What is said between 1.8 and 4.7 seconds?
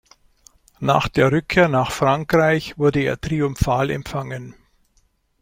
Frankreich wurde er triumphal empfangen.